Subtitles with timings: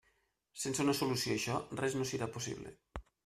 [0.61, 2.73] Sense una solució a això, res no serà possible.